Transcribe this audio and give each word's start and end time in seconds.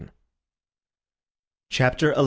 CHAPTER 1.69 2.13
XI. 2.15 2.19